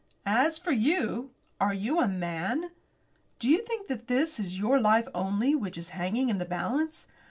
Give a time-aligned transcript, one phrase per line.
[0.25, 1.29] "As for you
[1.59, 2.71] are you a man?
[3.37, 7.05] Do you think that it is your life only which is hanging in the balance?